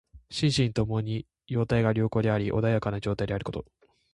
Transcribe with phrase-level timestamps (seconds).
[0.31, 3.65] 心身ともに様態が良好であり穏やかな状態であること。